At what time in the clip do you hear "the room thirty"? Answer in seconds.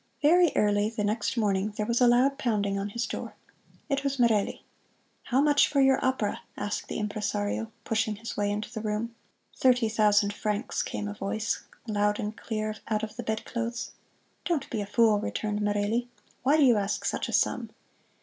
8.73-9.89